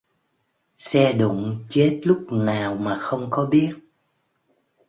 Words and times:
Xe 0.77 1.13
đụng 1.13 1.65
chết 1.69 2.01
lúc 2.03 2.25
nào 2.31 2.73
mà 2.75 2.97
không 2.99 3.27
có 3.29 3.45
biết 3.45 3.75